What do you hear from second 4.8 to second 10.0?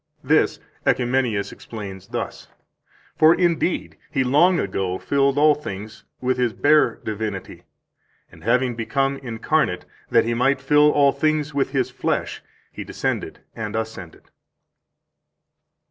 filled all things with His bare divinity; and having become incarnate,